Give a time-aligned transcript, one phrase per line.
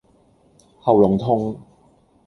[0.79, 1.55] 喉嚨痛